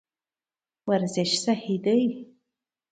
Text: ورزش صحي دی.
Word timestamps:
ورزش 0.89 1.31
صحي 1.45 1.77
دی. 1.85 2.01